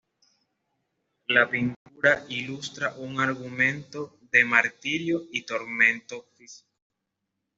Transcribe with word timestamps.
La 1.27 1.41
pintura 1.51 2.25
ilustra 2.27 2.91
un 2.95 3.19
argumento 3.19 4.17
de 4.31 4.43
martirio 4.43 5.27
y 5.31 5.43
tormento 5.45 6.23
físico. 6.35 6.71